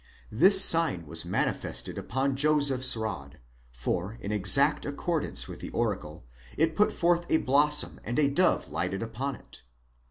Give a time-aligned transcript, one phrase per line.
[0.31, 3.37] This sign was manifested upon Joseph's rod;
[3.71, 6.25] for, in exact accordance with the oracle,
[6.57, 9.61] it put forth a blossom and a dove lighted upon it.